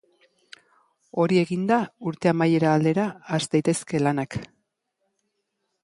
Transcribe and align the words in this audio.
Hori 1.23 1.37
eginda, 1.41 1.77
urte 2.11 2.33
amaiera 2.33 2.73
aldera 2.79 3.07
has 3.35 3.41
daitezke 3.53 4.03
lanak. 4.09 4.39